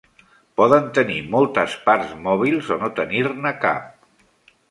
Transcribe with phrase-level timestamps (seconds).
[0.59, 4.11] Poden tenir moltes parts mòbils o no tenir-ne cap.